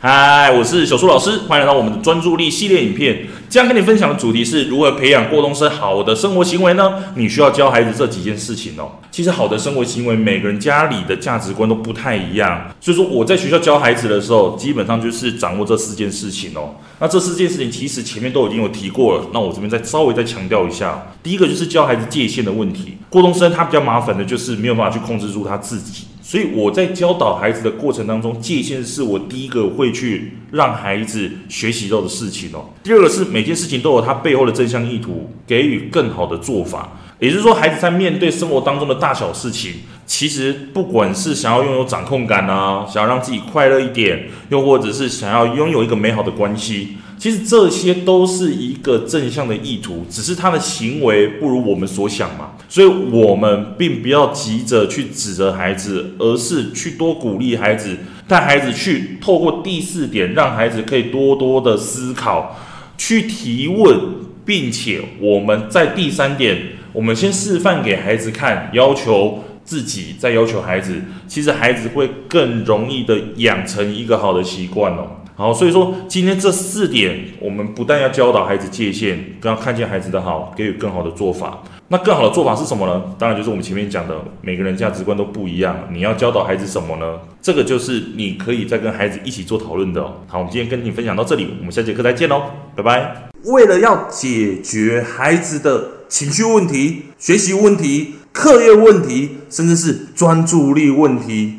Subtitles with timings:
[0.00, 3.26] 嗨，我是小苏老师，欢迎来到我们的专注力系列影片。
[3.48, 7.02] 今天跟你分享的主题是如何培养过冬生好的生活行为呢？
[7.16, 8.92] 你需要教孩子这几件事情哦。
[9.10, 16.76] 其实好的生活行为，每个人家里的价值观都不太一样，所以说我在学校教孩子的时候，基本上就是掌握这四件事情哦。
[17.00, 21.08] 那这四件事情其实前面都已经有提过了，那我这边再稍微再强调一下。
[21.24, 22.98] 第一个就是教孩子界限的问题。
[23.10, 26.04] 过冬生他比较麻烦的就是没有办法去控制住他自己。
[26.28, 32.66] 所以我在教导孩子的过程当中，界限是我第一个会去让孩子学习到的事情哦。
[32.82, 36.98] 第二个是每件事情都有它背后的正向意图，给予更好的做法。
[37.18, 46.98] 也就是说，孩子在面对生活当中的大小事情，其实不管是想要拥有掌控感啊，想要让自己快乐一点，又或者是想要拥有一个美好的关系。
[47.18, 57.96] 其实这些都是一个正向的意图，只是他的行为不如我们所想嘛，所以我们并不要急着去指责孩子，而是去多鼓励孩子，
[58.28, 62.56] 带孩子去透过第四点，让孩子可以多多的思考，
[62.96, 63.98] 去提问，
[64.44, 66.56] 并且我们在第三点，
[66.92, 75.16] 我们先示范给孩子看，要求自己，再要求孩子，其实孩子会更容易的养成一个好的习惯哦。
[75.38, 81.62] 好，所以说今天这四点，我们不但要教导孩子界限，更要看见孩子的好，给予更好的做法。
[81.86, 83.14] 那更好的做法是什么呢？
[83.16, 87.20] 当然就是我们前面讲的，每个人价值观都不一样，你要教导孩子什么呢？
[87.40, 90.02] 这个就是你可以再跟孩子一起做讨论的。
[90.26, 92.42] 好，我们今天跟你分享到这里，我们下节课再见喽，
[92.74, 93.30] 拜拜。
[93.44, 101.58] 为了要解决孩子的情绪问题、学习问题、课业问题，甚至是专注力问题。